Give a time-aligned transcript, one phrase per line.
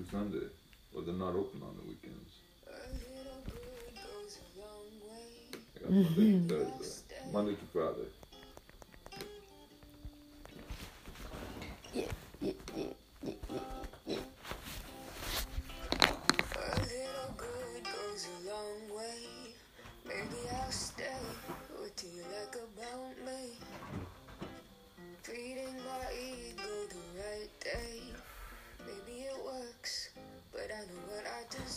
[0.00, 0.46] through Sunday,
[0.94, 2.40] but they're not open on the weekends.
[5.76, 8.08] I got Monday Thursday, Monday to Friday.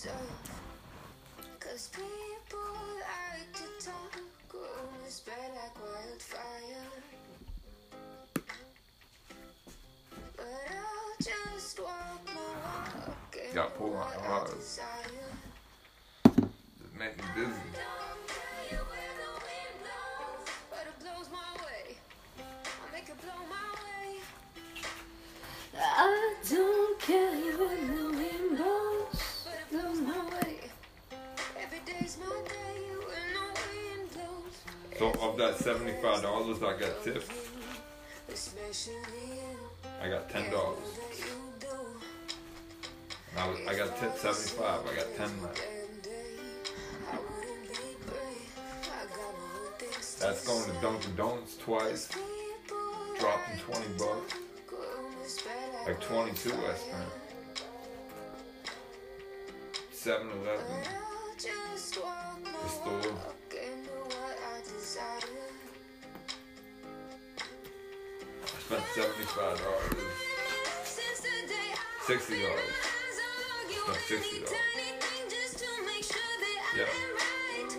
[0.03, 1.59] I deserve.
[1.59, 2.59] Cause people
[2.99, 4.17] like to talk,
[4.53, 6.87] rumors spread like wildfire.
[10.35, 13.37] But I'll just walk my walk.
[13.45, 14.47] and Got pulled do on hard.
[14.49, 14.81] Just
[16.99, 17.53] make me busy.
[20.69, 21.95] But it blows my way.
[22.39, 24.19] I make it blow my way.
[25.75, 28.12] I don't care
[34.97, 37.31] So of that seventy-five dollars I got tipped,
[40.01, 40.77] I got ten dollars.
[40.95, 41.25] that you
[41.59, 41.67] do.
[43.37, 44.81] I, was- I got tipped seventy-five.
[44.91, 45.55] I got ten left.
[45.57, 46.39] Damn day,
[47.11, 48.59] I wouldn't be brave.
[48.85, 50.81] I got my own things to That's going to.
[50.81, 52.09] Dunkin' Donuts twice,
[53.19, 54.33] dropping twenty bucks,
[54.69, 57.11] talk, rumors spread like twenty-two I spent.
[59.91, 61.02] Seven Eleven.
[62.83, 62.99] Store.
[68.43, 69.93] I spent seventy-five dollars.
[72.05, 72.59] Sixty dollars.
[73.87, 74.49] No, sixty dollars.
[76.75, 76.81] Yeah.
[76.81, 77.69] am right.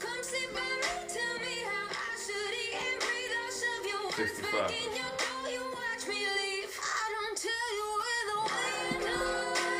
[0.00, 3.30] Come sit by me, tell me how I should eat and breathe.
[3.38, 4.52] I'll shove your words 65.
[4.52, 5.46] back in your door.
[5.54, 6.74] You watch me leave.
[6.82, 9.78] I don't tell you where the wind blows.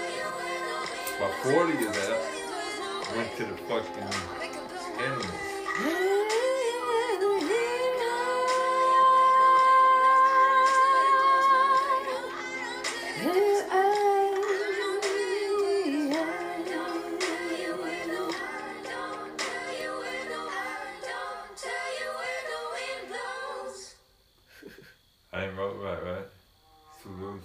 [1.19, 2.38] About forty of that my.
[3.19, 4.05] Went to the fucking
[4.39, 5.33] Make it blow my animals.
[25.31, 26.27] I ain't wrote right, right?
[26.95, 27.39] It's too mm-hmm.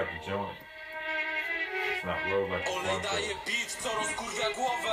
[0.00, 0.56] Like a joint.
[1.92, 3.02] It's not rolled like a Olej blunt.
[3.02, 4.92] daje beat, co rozkurwia głowę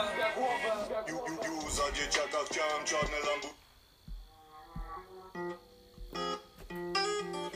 [1.08, 3.48] Ju, ju, ju, za dzieciaka chciałem czarne lambu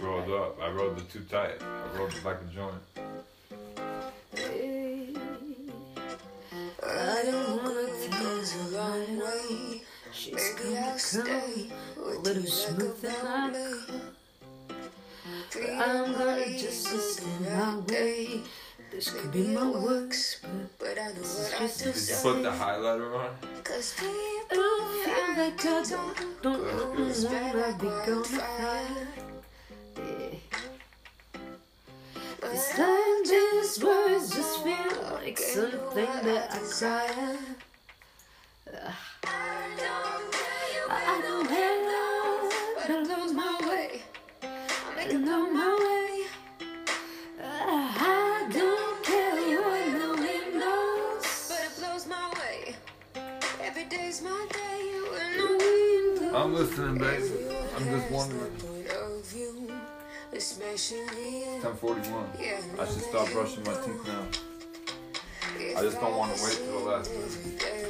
[0.01, 0.59] rolled up.
[0.61, 1.61] I rolled it too tight.
[1.61, 2.81] I rolled it like a joint.
[6.83, 7.87] I don't wanna
[8.23, 9.81] goes a long way.
[10.11, 11.69] She's gonna stay.
[11.95, 14.00] come a little you like smooth about and like
[15.69, 18.41] I'm gonna just listen my way.
[18.91, 22.15] This could be my works, but But I know This what is I just Did
[22.17, 23.29] you put the highlighter on?
[23.63, 27.11] Cause people feel like I don't, don't know when
[27.63, 28.25] I'll be gonna wildfire.
[28.25, 28.83] fly.
[29.97, 30.37] Yeah.
[32.41, 37.37] This time just words just feel like something that I desire.
[56.51, 57.31] I'm listening, baby.
[57.77, 58.51] I'm just wondering.
[58.57, 59.71] Point of view,
[60.33, 62.25] especially in 1041.
[62.77, 65.79] I should start brushing my teeth now.
[65.79, 67.80] I just don't wanna wait till the last minute.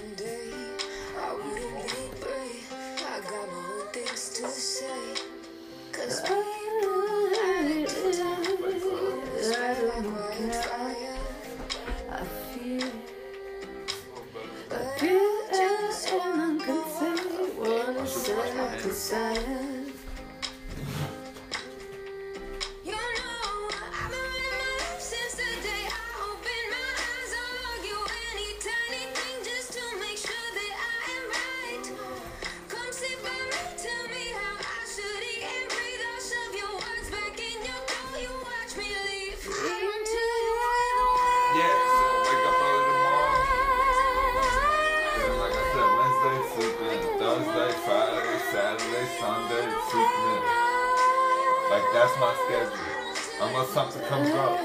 [53.41, 54.59] Unless something comes up.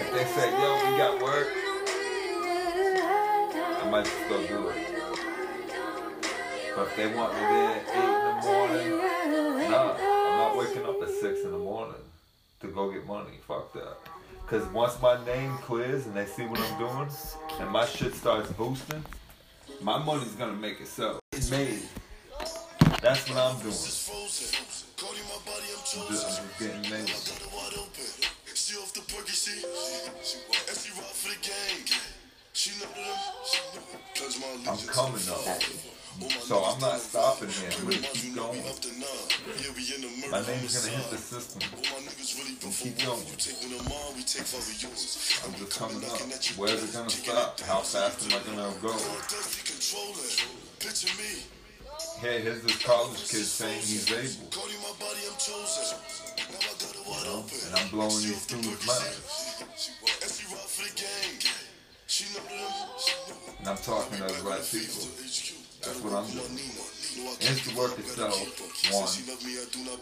[0.00, 1.48] If they say, yo, we got work,
[3.82, 4.76] I might just go do it.
[6.74, 10.84] But if they want me there at 8 in the morning, nah, I'm not waking
[10.86, 12.02] up at 6 in the morning
[12.60, 13.40] to go get money.
[13.46, 13.96] Fuck that.
[14.42, 17.10] Because once my name clears and they see what I'm doing
[17.60, 19.04] and my shit starts boosting,
[19.82, 21.20] my money's gonna make itself.
[21.32, 21.82] It's made.
[23.02, 23.74] That's what I'm doing.
[24.98, 25.12] I'm
[26.08, 27.08] just, I'm just getting made.
[28.54, 31.84] She off the perky, she, and she for the gang.
[32.54, 33.82] She know them,
[34.16, 35.62] cause my I'm coming up.
[36.40, 37.68] So I'm not stopping here.
[37.76, 38.60] I'm gonna keep going.
[38.64, 39.28] up to nine.
[39.60, 41.60] Yeah, we in the My name's gonna hit the system.
[41.60, 43.20] My And keep going.
[43.28, 44.64] you take one of mine, we take five.
[45.44, 46.16] I'm just coming up.
[46.56, 47.60] Where's it gonna stop?
[47.60, 48.96] How fast am I gonna go?
[50.80, 51.55] Picture me.
[52.20, 54.48] Hey, here's this college kid saying he's able.
[57.06, 59.64] Wide know, and I'm blowing these students' minds.
[63.58, 65.04] And I'm talking to the right people.
[65.84, 66.56] That's what I'm doing.
[67.38, 68.32] It's the work itself,
[68.92, 69.12] one,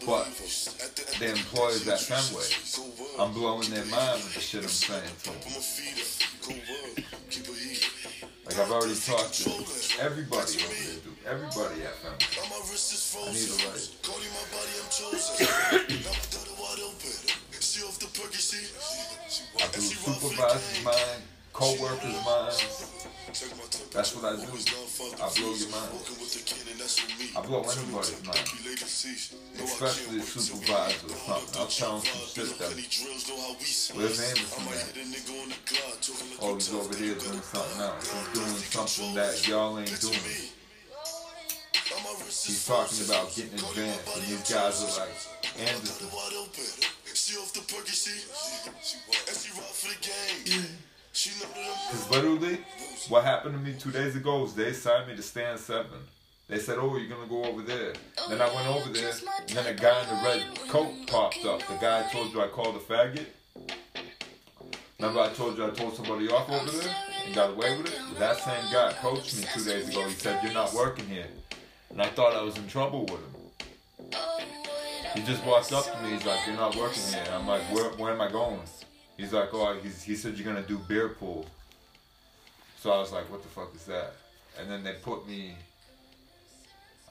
[0.06, 0.26] but
[1.18, 2.46] the employees at Fenway,
[3.18, 6.54] I'm blowing their mind with the shit I'm saying to them.
[8.46, 9.50] Like I've already talked to
[10.00, 11.03] everybody over dude.
[11.26, 12.18] Everybody at Fenway.
[13.16, 13.88] I need a raise.
[19.56, 21.22] I do supervisors' mind,
[21.52, 22.60] co-workers' minds.
[23.90, 24.42] That's what I do.
[24.44, 25.90] I blow your mind.
[27.34, 28.44] I blow anybody's mind.
[29.64, 31.58] Especially the supervisor or something.
[31.58, 32.68] I'll tell some shit that,
[33.96, 34.92] where's Anderson at?
[36.42, 38.12] Oh, he's over here doing something else.
[38.12, 38.56] He's doing
[38.86, 40.52] something that y'all ain't doing.
[41.84, 45.14] He's talking about getting advanced, and these guys are like,
[45.58, 46.08] Anderson,
[47.14, 47.60] She off the
[50.52, 50.68] and
[51.12, 51.30] she.
[51.30, 52.58] Because literally,
[53.08, 56.00] what happened to me two days ago was they signed me to stand seven.
[56.48, 57.92] They said, oh, you're to go over there.
[58.28, 59.12] Then I went over there,
[59.48, 61.60] and then a guy in the red coat popped up.
[61.60, 63.26] The guy I told you I called a faggot.
[64.98, 66.94] Remember I told you I told somebody off over there
[67.26, 68.18] and got away with it?
[68.18, 70.06] That same guy approached me two days ago.
[70.06, 71.26] He said, you're not working here.
[71.94, 74.10] And I thought I was in trouble with him.
[75.14, 76.10] He just walked up to me.
[76.10, 77.24] He's like, you're not working here.
[77.32, 78.58] I'm like, where, where am I going?
[79.16, 81.46] He's like, oh, he's, he said you're gonna do beer pool.
[82.80, 84.14] So I was like, what the fuck is that?
[84.58, 85.54] And then they put me.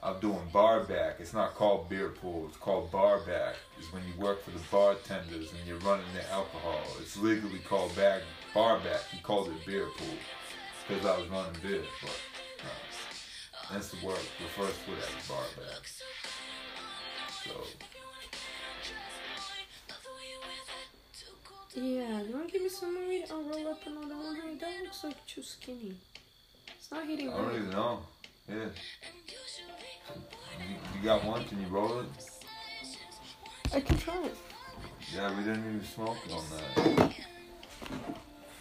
[0.02, 1.16] I'm doing bar back.
[1.18, 2.44] It's not called beer pool.
[2.48, 3.54] It's called bar back.
[3.78, 6.84] It's when you work for the bartenders and you're running the alcohol.
[7.00, 8.20] It's legally called bag
[8.52, 9.00] bar back.
[9.10, 10.18] He called it beer pool
[10.86, 11.84] because I was running beer.
[12.02, 12.20] But
[12.60, 12.93] uh,
[13.70, 15.82] that's the word refers to it as bar back.
[17.44, 17.50] So
[21.76, 23.24] Yeah, you wanna give me some weed?
[23.30, 24.36] I'll roll up another one.
[24.36, 25.96] Hey, that looks like too skinny.
[26.68, 28.00] It's not hitting I don't even know.
[28.48, 28.54] Yeah.
[28.56, 28.70] You,
[30.96, 31.44] you got one?
[31.44, 32.06] Can you roll it?
[33.72, 34.36] I can try it.
[35.12, 37.12] Yeah, we didn't even smoke on that.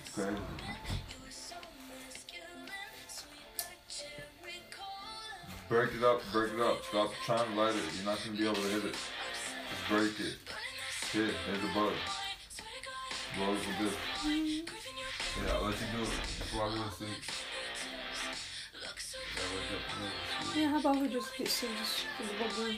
[0.02, 0.38] It's crazy.
[5.74, 6.86] Break it up, break it up.
[6.86, 7.82] Stop trying to light it.
[7.98, 8.94] You're not gonna be able to hit it.
[8.94, 10.38] Just break it.
[11.12, 11.94] Here, there's the bud.
[13.40, 13.96] Roll it with this.
[14.24, 16.10] Yeah, I'll let you do it.
[16.38, 17.10] Just while you're asleep.
[19.34, 22.06] Yeah, wake up Yeah, how about we just get some just
[22.38, 22.70] bubble?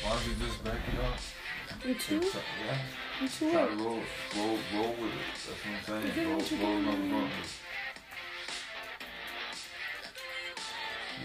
[0.00, 1.84] Why don't you just break it up?
[1.84, 2.16] Me too?
[2.16, 2.78] Yeah.
[3.20, 3.50] Me too?
[3.52, 4.00] Try to roll,
[4.38, 5.28] roll, roll with it.
[5.36, 6.12] That's what I'm saying.
[6.12, 7.28] Okay, Roll, what you roll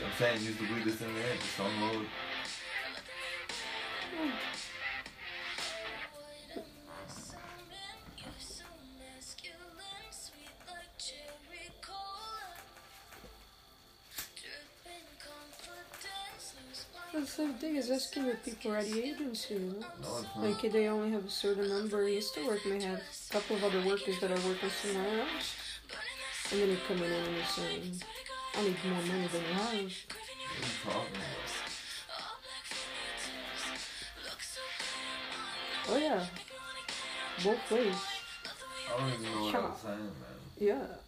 [0.07, 1.35] I'm saying use the that's in there.
[1.35, 2.03] Just unload.
[2.03, 2.07] it.
[17.13, 19.85] That's the thing is asking if people are at the agency, you know?
[20.01, 20.41] No.
[20.41, 22.05] Like they only have a certain number.
[22.05, 25.21] I used to work may have a couple of other workers that are working somewhere
[25.21, 25.55] else.
[26.51, 27.81] And then you come in and you say,
[28.57, 29.63] I need more money than you have.
[29.63, 29.89] What are you
[30.83, 31.57] talking about?
[35.89, 36.25] Oh yeah.
[37.43, 37.95] Both ways.
[38.87, 40.37] I don't even know what I was saying, man.
[40.57, 41.06] Yeah.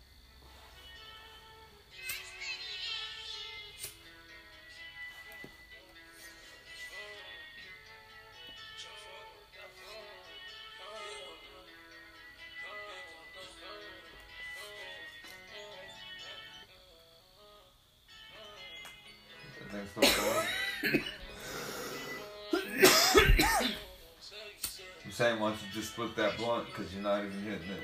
[25.20, 26.66] Saying, why don't you just split that blunt?
[26.68, 27.84] Because you're not even hitting it.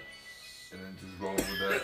[0.72, 1.84] And then just roll with that.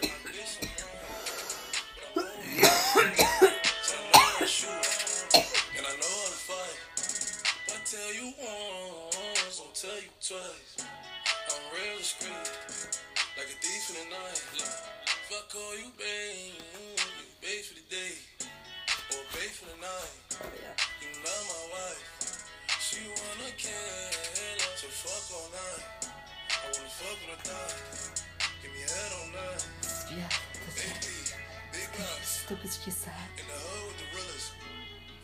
[5.75, 6.79] And I know how to fight.
[7.67, 10.87] I tell you once, I'll tell you twice.
[10.87, 12.47] I'm real discreet,
[13.35, 14.39] like a thief in the night.
[14.55, 14.71] Look,
[15.03, 16.63] if I call you babe,
[17.19, 18.15] you babe for the day,
[19.11, 20.15] or babe for the night.
[21.01, 22.07] You not my wife.
[22.79, 24.10] She wanna kill, so
[25.01, 25.25] fuck.
[26.51, 27.73] I wanna fuck with her thigh.
[28.61, 29.65] Give me head all night.
[30.77, 31.07] Big D,
[31.73, 32.45] big rocks.
[32.49, 34.53] In the hood with the realest.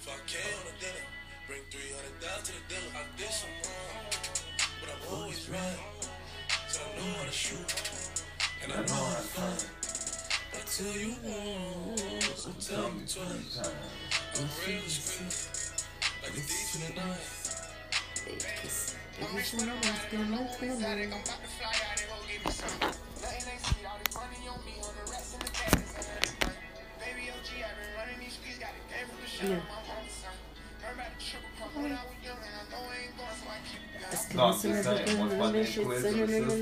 [0.02, 1.06] If I can on a dinner,
[1.46, 2.92] bring 300 down to the dealer.
[2.96, 4.10] I did some wrong,
[4.82, 5.80] but I'm always right.
[6.68, 7.70] So I know how to shoot,
[8.64, 9.62] and I know how to fight.
[10.54, 13.62] I tell you once, tell you twice.
[13.62, 14.82] I'm real
[16.24, 17.48] like a thief in the night.
[29.44, 29.60] Yeah.
[34.36, 36.56] No, I'm just saying, once my name clears in the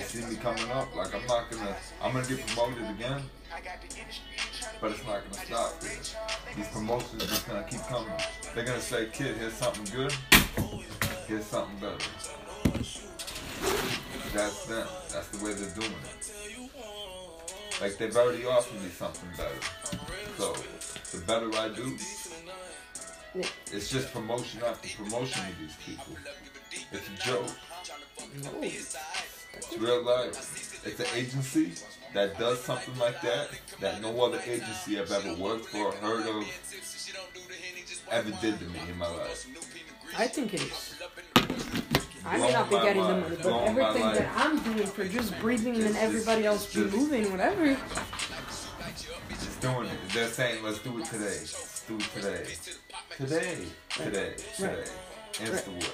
[0.00, 3.22] see me coming up, like I'm not gonna, I'm gonna get promoted again,
[4.80, 5.80] but it's not gonna stop.
[5.80, 8.12] These promotions are just gonna keep coming.
[8.54, 10.12] They're gonna say, kid, here's something good,
[11.26, 12.04] here's something better.
[14.34, 14.86] That's them.
[15.12, 16.32] That's the way they're doing it.
[17.80, 19.60] Like they've already offered me something better.
[20.36, 20.54] So
[21.16, 21.96] the better I do,
[23.72, 26.16] it's just promotion after promotion with these people.
[26.92, 27.50] It's a joke.
[28.62, 30.84] It's real life.
[30.84, 31.72] It's an agency
[32.16, 36.44] that does something like that that no other agency I've ever worked for, heard of,
[38.10, 39.46] ever did to me in my life.
[40.16, 40.94] I think it is.
[42.24, 44.32] I may not be getting the money, but everything that.
[44.34, 47.76] I'm doing for just breathing and everybody else just- be moving, whatever.
[49.28, 49.98] Just doing it.
[50.14, 51.24] They're saying, let's do it today.
[51.26, 52.46] Let's do it today.
[53.18, 53.56] Today.
[53.90, 54.34] Today.
[54.56, 54.84] Today.
[55.32, 55.92] Instawork.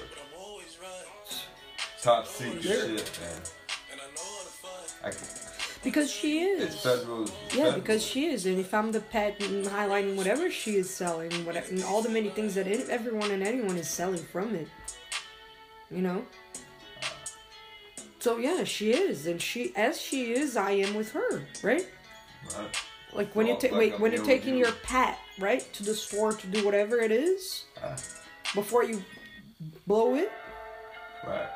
[2.01, 3.41] Top secret shit, man.
[5.03, 5.42] I can,
[5.83, 6.85] Because she it's is.
[6.85, 10.89] it's Yeah, because she is, and if I'm the pet and highlighting whatever she is
[10.89, 14.55] selling, whatever, and all the many things that it, everyone and anyone is selling from
[14.55, 14.67] it,
[15.91, 16.25] you know.
[18.19, 21.85] So yeah, she is, and she as she is, I am with her, right?
[22.57, 22.75] Right.
[23.13, 24.63] Like when Well, you take like wait I'm when you're taking you.
[24.65, 27.95] your pet right to the store to do whatever it is Ah,
[28.55, 29.03] before you
[29.85, 30.31] blow it.
[31.27, 31.49] right.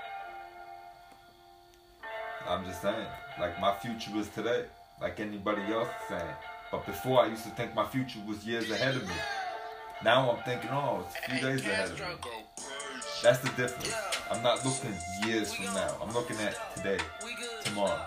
[2.47, 3.07] I'm just saying,
[3.39, 4.65] like my future is today,
[5.01, 6.35] like anybody else is saying.
[6.71, 9.13] But before I used to think my future was years ahead of me.
[10.03, 12.05] Now I'm thinking, oh, it's a few days ahead of me.
[13.23, 13.95] That's the difference.
[14.29, 14.93] I'm not looking
[15.25, 15.95] years from now.
[16.01, 16.99] I'm looking at today,
[17.63, 18.05] tomorrow,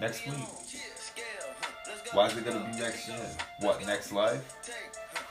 [0.00, 0.34] next week.
[2.12, 3.30] Why is it gonna be next year?
[3.60, 4.54] What, next life?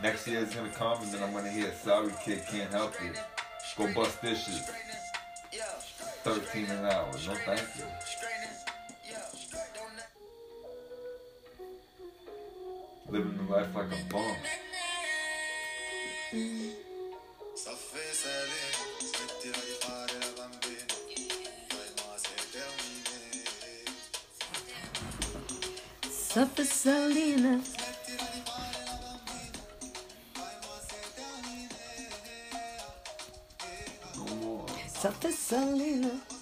[0.01, 3.11] Next year is gonna come and then I'm gonna hear, sorry kid, can't help you.
[3.77, 4.69] Go bust dishes.
[6.23, 7.85] 13 an hour, no thank you.
[13.09, 14.35] Living life like a bum.
[17.55, 18.63] Soffe sali,
[18.99, 20.95] smettila di fare la bambina.
[21.69, 23.87] Fai ma se te unire.
[26.11, 27.53] Suffer Selena.
[34.15, 34.71] No more.
[35.01, 36.36] Suffer Selena.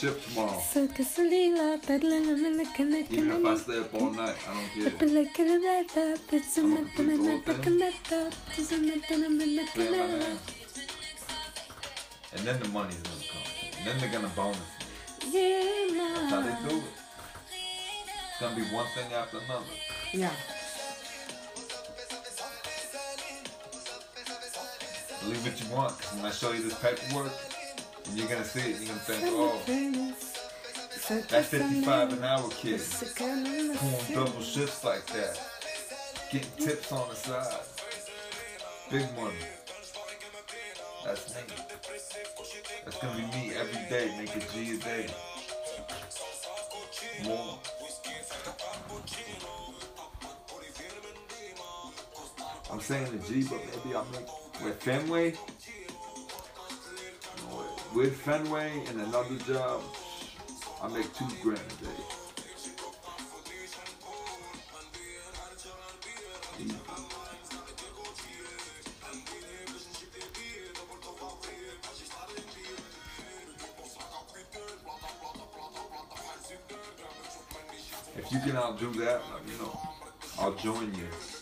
[0.00, 1.78] Complete my whole shift tomorrow.
[3.10, 4.98] Even if I stay up all night, I don't care.
[9.74, 10.38] Play my name.
[12.34, 13.42] And then the money's gonna come.
[13.78, 14.86] And then they're gonna bonus me.
[15.32, 16.84] Yeah, That's how they do it.
[18.30, 19.64] It's gonna be one thing after another.
[20.12, 20.32] Yeah.
[25.22, 27.32] Believe what you want, when I show you this paperwork,
[28.06, 29.60] and you're gonna see it, you're gonna think, oh,
[31.28, 32.80] that 55 an hour kid
[33.16, 35.38] pulling double shifts like that,
[36.30, 37.60] getting tips on the side,
[38.90, 39.34] big money.
[41.04, 41.42] That's me.
[42.84, 44.14] That's gonna be me every day.
[44.16, 45.06] Make a G a day.
[47.24, 47.58] More.
[52.72, 54.26] I'm saying the G, but maybe I'll make
[54.64, 55.34] with Fenway.
[57.94, 59.80] With Fenway and another job,
[60.82, 61.90] I make two grand a day.
[78.16, 79.78] If you can outdo that, let me know.
[80.40, 81.33] I'll join you.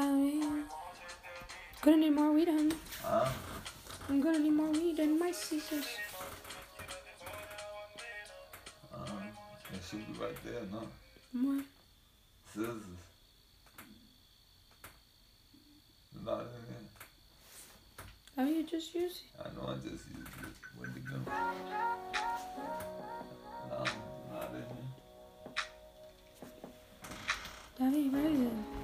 [0.00, 0.64] Dying.
[1.82, 2.72] Gonna need more weed, honey.
[3.02, 3.28] Huh?
[4.08, 5.84] I'm gonna need more weed and my scissors.
[8.94, 9.22] Um,
[9.74, 10.88] it should be right there, no?
[11.34, 11.62] More.
[12.54, 12.82] Scissors.
[16.24, 16.86] Not in there.
[18.36, 19.44] How you just use it?
[19.44, 20.54] I know I just used it.
[20.78, 21.16] Where'd it go?
[23.68, 23.84] No,
[24.32, 24.88] not in here.
[27.78, 28.30] Daddy, right there.
[28.32, 28.79] You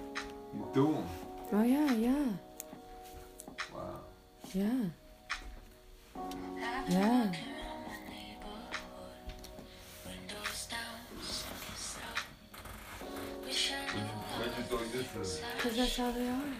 [0.76, 1.08] do 'em.
[1.52, 2.26] Oh yeah, yeah,
[3.74, 4.00] Wow.
[4.52, 4.84] yeah.
[6.88, 7.32] Yeah.
[14.36, 15.40] Where'd you throw your scissors?
[15.58, 16.54] Cause that's how they are.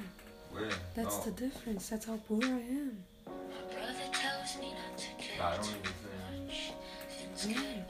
[0.52, 0.70] Where?
[0.94, 1.24] That's no.
[1.24, 1.88] the difference.
[1.90, 3.04] That's how poor I am.
[5.38, 6.48] I don't even them.
[7.48, 7.84] Yeah.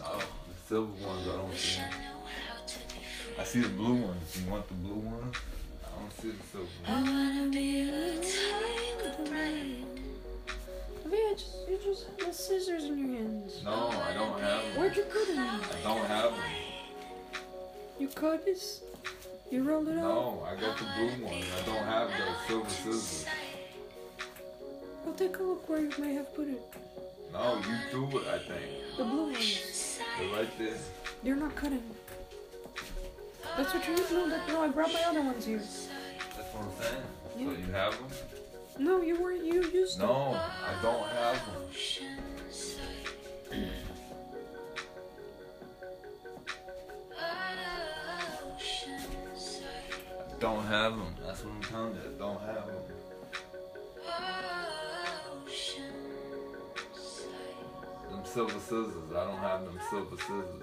[0.00, 2.17] No, the silver ones I don't see.
[3.38, 3.42] 'Em.
[3.42, 4.40] I see the blue ones.
[4.44, 5.36] You want the blue ones?
[5.84, 7.08] I don't see the silver ones.
[11.04, 13.62] I mean, I just, you just have the scissors in your hands.
[13.64, 14.76] No, I don't have them.
[14.76, 15.38] Where'd you cut them?
[15.38, 16.40] I don't have them.
[17.98, 18.82] You cut this?
[19.50, 20.02] You rolled it out?
[20.02, 21.46] No, I got the blue ones.
[21.58, 23.26] I don't have the silver scissors.
[25.04, 26.60] Well, take a look where you may have put it.
[27.32, 28.96] No, you do it, I think.
[28.98, 29.98] The blue ones.
[30.18, 30.76] They're right there.
[31.22, 31.82] You're not cutting.
[33.58, 35.58] That's what you no, that, no, I brought my other ones here.
[35.58, 37.02] That's what I'm saying.
[37.34, 38.06] So you have them?
[38.78, 39.44] No, you weren't.
[39.44, 40.06] You used them.
[40.06, 41.62] No, I don't have them.
[50.30, 51.14] I don't have them.
[51.26, 52.00] That's what I'm telling you.
[52.00, 52.76] I don't have them.
[58.08, 59.10] Them silver scissors.
[59.10, 60.62] I don't have them silver scissors.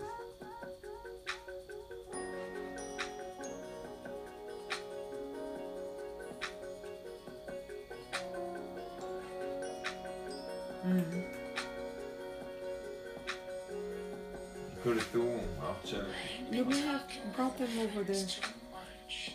[16.55, 17.03] You may have
[17.35, 18.25] brought them over there.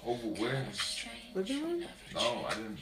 [0.07, 0.67] Over where?
[1.35, 1.85] Living room?
[2.15, 2.79] No, I didn't.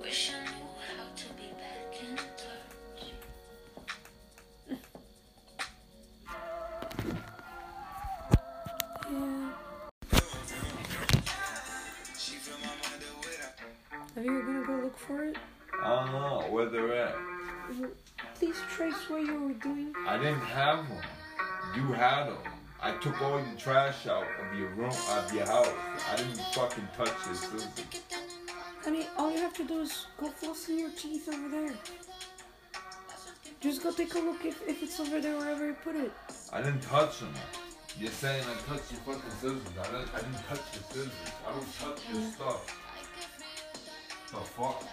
[0.00, 3.12] Wish I knew how to be back in touch.
[9.12, 9.50] Yeah.
[14.16, 15.36] Are you gonna go look for it?
[15.82, 17.14] I don't know where they're at.
[18.36, 19.94] Please trace what you were doing.
[20.08, 21.02] I didn't have them.
[21.76, 22.53] You had them.
[22.84, 25.72] I took all your trash out of your room, out of your house.
[26.12, 27.66] I didn't fucking touch your scissors.
[28.84, 31.72] Honey, all you have to do is go flossing your teeth over there.
[33.62, 36.12] Just go take a look if, if it's over there wherever you put it.
[36.52, 37.32] I didn't touch them.
[37.98, 39.62] You're saying I touched your fucking scissors.
[39.80, 41.12] I didn't, I didn't touch your scissors.
[41.48, 42.80] I don't touch your stuff.
[44.30, 44.84] The fuck?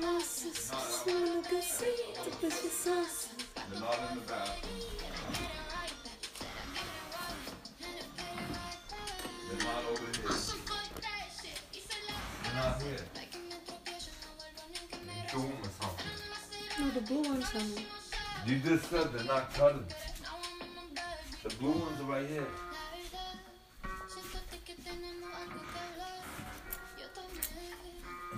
[0.00, 0.10] They're
[3.80, 4.72] not in the bathroom.
[9.58, 9.82] Not
[12.02, 12.36] here.
[12.42, 13.02] They're not here.
[15.04, 16.10] You threw them or something.
[16.78, 17.86] No, the blue ones, honey.
[18.46, 19.86] You just said they're not cutting.
[21.42, 22.46] The blue ones are right here.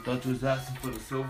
[0.01, 1.23] Então te usassem pelo seu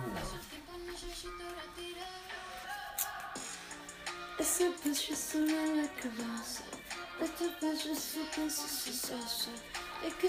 [10.05, 10.29] É que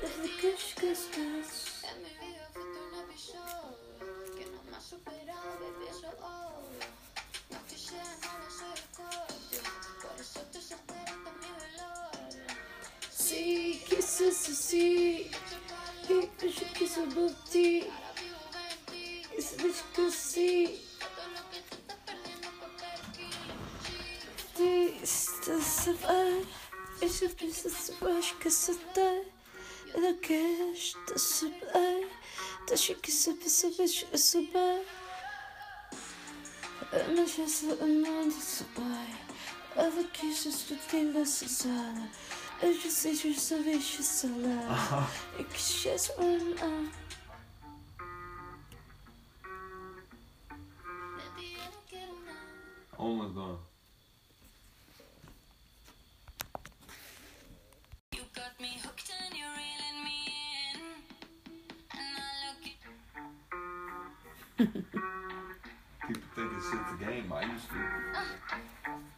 [0.00, 1.42] Desde que É que torna
[4.36, 5.90] Que não supera o bebê
[7.50, 7.58] Não
[10.00, 10.60] Por eso tu
[13.10, 14.32] Sí, que se
[16.06, 17.90] que acho que se bati.
[19.40, 20.78] se diz que sim.
[25.02, 25.96] Está-se
[27.00, 29.24] e se pensa se acho que se tem.
[29.94, 32.08] Ela quer, está-se bem.
[32.68, 34.84] Deixa que se pensa, vejo que se bem.
[37.16, 39.22] Mas essa não se bem.
[39.74, 42.10] Ela quis se sentir necessária.
[51.36, 52.98] Ti yo no quiero nada.
[52.98, 53.58] Almost done.
[58.12, 60.18] You got me hooked and you're reeling me
[60.70, 60.78] in.
[61.98, 62.62] And I look
[66.06, 67.32] People think it's shit's a game.
[67.32, 67.74] I used to.
[67.74, 69.11] Uh-huh.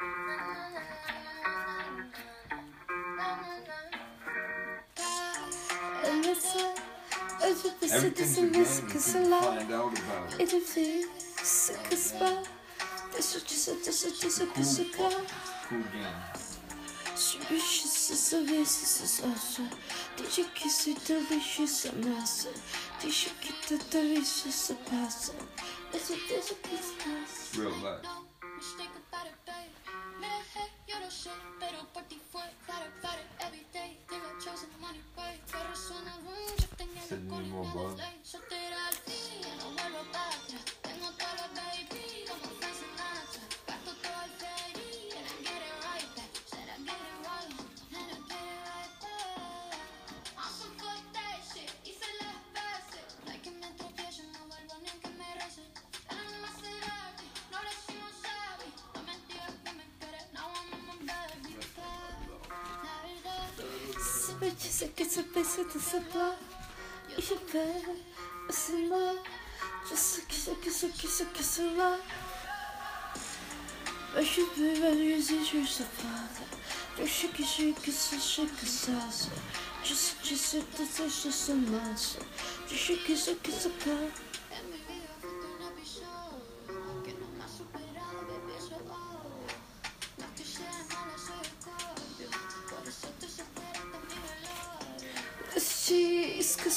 [7.84, 9.40] Eu já pensei Everything's dessa a game vez until que se you lá.
[9.42, 10.42] find out about it.
[10.42, 11.06] E de vez
[11.88, 12.42] que se vá.
[13.12, 15.08] Deixa, deixa, deixa, deixa que se cá.
[15.68, 16.44] Cool game.
[17.16, 19.70] Se bicho se saber se se acha.
[20.16, 22.48] Deixa que se te bicho se amassa.
[23.00, 25.32] Deixa que te te bicho se passa.
[25.92, 27.60] Deixa, deixa que se.
[27.60, 28.23] Real life.
[64.34, 66.36] Sabe dizer que se pensa de se lá.
[67.16, 67.82] E je vais,
[68.50, 69.14] c'est là.
[69.88, 71.96] Je sais que c'est que c'est que c'est que c'est là.
[74.12, 76.28] Mais je peux valoriser juste pas.
[76.98, 77.44] Je sais que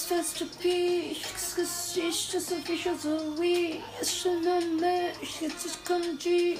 [0.07, 3.81] Si, ce que se passe depuis, ce que si je te sens quelque chose, oui,
[4.01, 6.57] je ne me, je te conduis,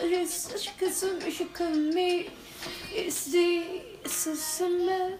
[0.00, 2.26] je sais que ça me, je commis,
[2.96, 3.62] ici,
[4.06, 5.18] ce sommet,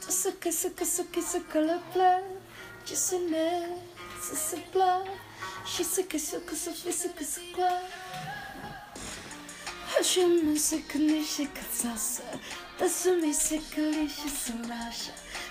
[0.00, 2.20] tout ce que ce que ce que ce que le plat,
[2.86, 3.66] je sais mais,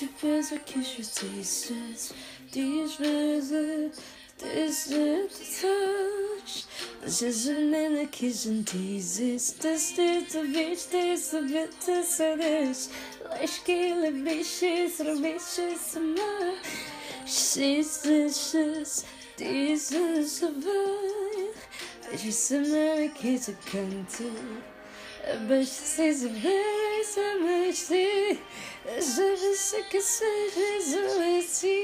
[0.00, 2.14] Je penso que je disse
[2.50, 3.92] Diz vezes
[4.38, 6.64] This is touch.
[7.02, 12.18] This is a minute kissing teases This is the bitch This a bit This.
[12.18, 12.90] Is this
[13.28, 16.54] Leis que ele bichos Bichos amar
[17.26, 19.04] She's delicious
[19.36, 22.16] This is a vibe.
[22.16, 24.32] Just a minute kiss a canto
[25.46, 26.79] But she says a very
[27.10, 28.38] sea
[28.96, 31.80] Je sais que c'est Jésus ici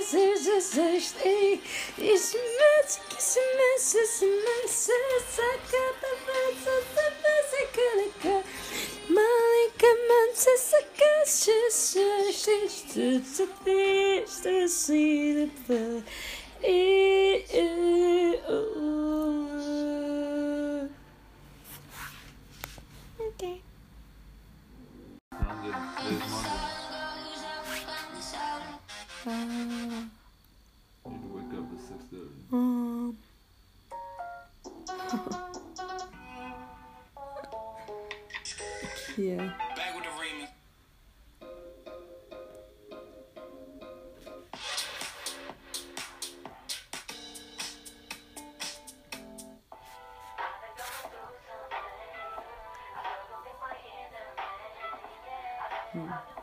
[0.00, 1.60] c'est je sais j'étais.
[1.98, 4.92] Et je me dis que c'est me c'est c'est me c'est
[5.36, 8.42] ça que ta face c'est c'est c'est que le cœur.
[9.08, 12.52] Malicamente c'est ce que je sais.
[12.68, 16.02] Je te te fais, je te suis le feu.
[16.62, 18.38] Et, et,
[55.94, 56.39] 嗯。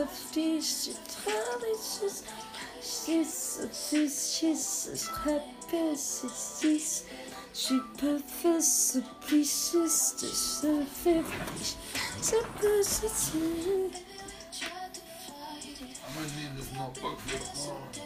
[0.00, 2.24] Kräftig, tradisches.
[3.06, 3.90] Jesus,
[4.40, 7.04] Jesus, happy, Jesus.
[7.52, 7.80] She.
[12.20, 13.90] Simplicity.
[14.52, 16.00] Tried to fight it.
[16.06, 18.00] I'm gonna need this notebook for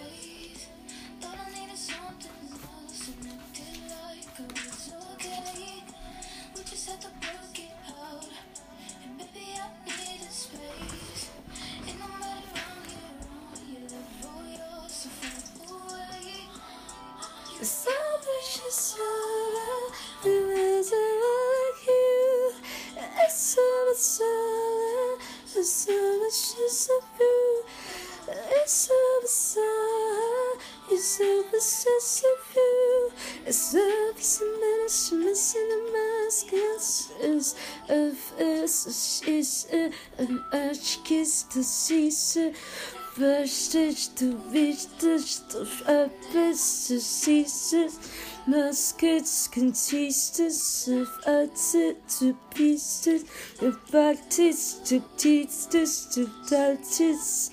[37.89, 39.21] of us.
[39.25, 39.67] She's
[40.19, 42.11] an äh, arch kiss to see.
[43.15, 45.65] Verstehst du, wichtigst du,
[46.33, 47.93] bist du, siehst es,
[48.45, 51.77] Muskets, consistent of arts
[52.19, 53.25] to pieces,
[53.61, 57.53] the practice to teach this to touches.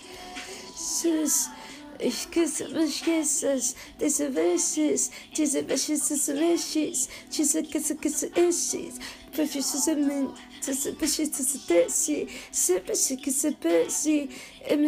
[1.99, 8.95] Ich küsse mich, kisses, diese Wishes, diese Wishes, diese Wishes, diese Küsse, Küsse, Ishes,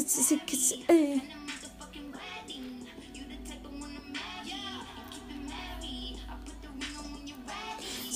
[0.05, 0.37] diese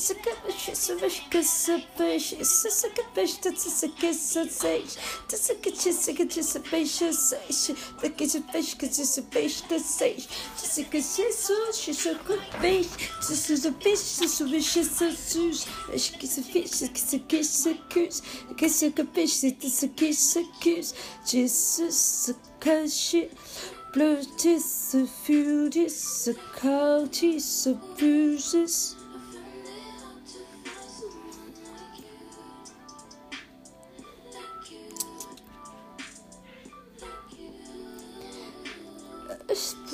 [0.07, 0.87] Desi, diese Wishes, Küsse, Bessie, Emmett, diese Küsse, eh.
[0.87, 2.33] She's a good she's a wish kiss a fish.
[2.33, 4.95] It's a good fish that's a kiss a sage.
[5.27, 7.77] That's a good she's a good she's a fish a sage.
[8.01, 10.27] The kiss a fish cause it's a fish that sage.
[10.57, 10.83] She's a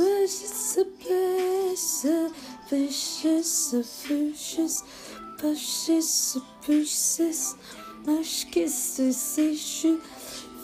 [0.04, 2.36] Vicious, a blessed,
[2.70, 4.84] vicious, a vicious,
[5.40, 7.56] vicious, a bruises,
[8.06, 10.00] much kisses, issue,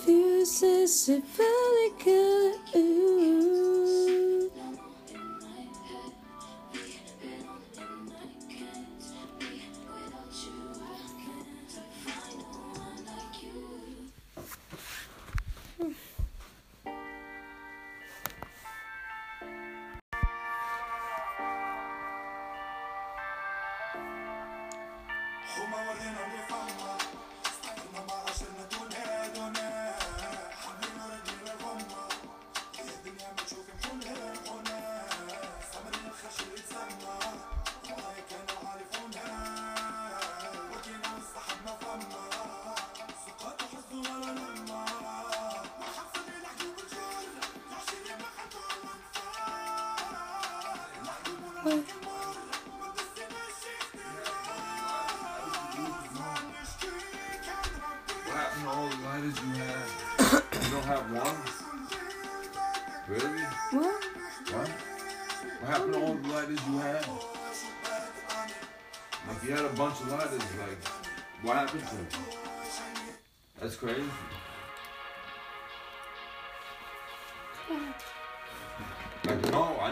[0.04, 1.90] fuses, a very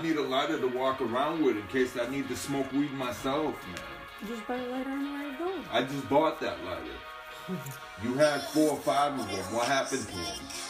[0.08, 3.56] need a lighter to walk around with in case I need to smoke weed myself,
[3.68, 4.28] man.
[4.28, 5.54] Just buy a lighter anywhere you go.
[5.72, 7.58] I just bought that lighter.
[8.04, 9.38] You had four or five of them.
[9.54, 10.26] What happened to them?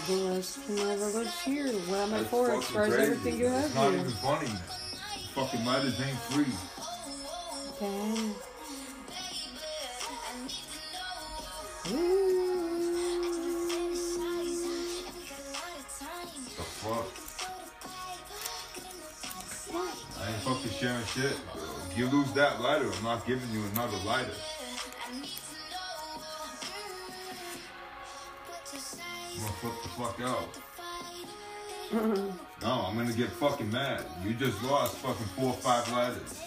[0.08, 1.68] The last never was here.
[1.68, 4.00] What am I That's for as fucking far as everything you have It's not here?
[4.00, 4.52] even funny.
[5.34, 6.54] Fucking lighters ain't free.
[7.80, 8.36] Damn.
[11.86, 12.27] The
[21.18, 21.38] shit.
[21.54, 21.64] bro.
[21.90, 24.32] If you lose that lighter, I'm not giving you another lighter.
[25.06, 25.22] I'm
[29.40, 30.50] gonna flip the fuck out.
[32.60, 34.04] No, I'm gonna get fucking mad.
[34.24, 36.42] You just lost fucking four or five lighters.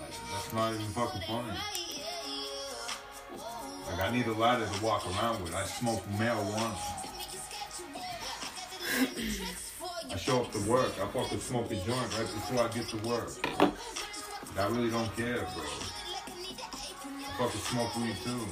[0.00, 1.58] Like, that's not even fucking funny.
[3.90, 5.52] Like I need a lighter to walk around with.
[5.52, 6.78] I smoke marijuana.
[10.12, 10.92] I show up to work.
[11.00, 13.30] I fucking smoke a joint right before I get to work.
[14.58, 15.64] I really don't care, bro.
[17.16, 18.46] I fucking smoke weed too.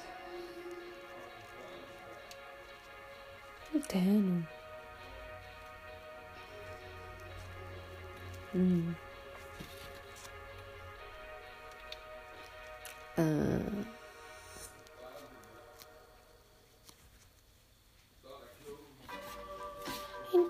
[3.89, 4.47] Damn.
[8.55, 8.95] Mm.
[13.17, 14.02] Uh.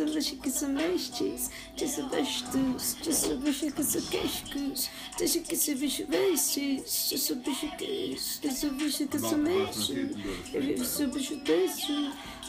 [0.00, 1.50] a wish it's a Macy's.
[1.76, 2.96] Just a wish doos.
[3.02, 4.88] Just a wish it's a cash goose.
[5.16, 7.10] Does it consider wish Macy's?
[7.10, 10.16] Just a wish it's just a wish it's a Macy's.
[10.52, 11.44] If it's a wish it's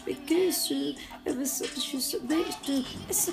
[0.05, 0.71] Because
[1.25, 3.27] ever since you said they do, it's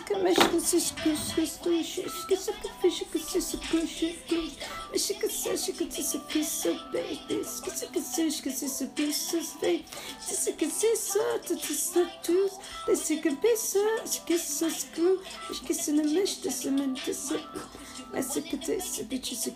[13.25, 15.21] like a mesh, it's just goose,
[15.51, 16.65] it's delicious.
[16.65, 19.51] It's like a fish, it's just a